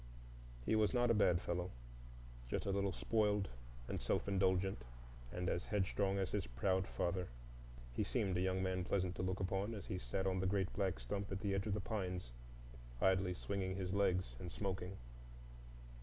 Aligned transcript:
He 0.65 0.75
was 0.75 0.95
not 0.95 1.11
a 1.11 1.13
bad 1.13 1.39
fellow,—just 1.41 2.65
a 2.65 2.71
little 2.71 2.91
spoiled 2.91 3.49
and 3.87 4.01
self 4.01 4.27
indulgent, 4.27 4.83
and 5.31 5.47
as 5.47 5.65
headstrong 5.65 6.17
as 6.17 6.31
his 6.31 6.47
proud 6.47 6.87
father. 6.87 7.27
He 7.93 8.03
seemed 8.03 8.35
a 8.35 8.41
young 8.41 8.63
man 8.63 8.83
pleasant 8.83 9.13
to 9.17 9.21
look 9.21 9.39
upon, 9.39 9.75
as 9.75 9.85
he 9.85 9.99
sat 9.99 10.25
on 10.25 10.39
the 10.39 10.47
great 10.47 10.73
black 10.73 10.99
stump 10.99 11.31
at 11.31 11.41
the 11.41 11.53
edge 11.53 11.67
of 11.67 11.75
the 11.75 11.79
pines 11.81 12.31
idly 12.99 13.35
swinging 13.35 13.75
his 13.75 13.93
legs 13.93 14.35
and 14.39 14.51
smoking. 14.51 14.97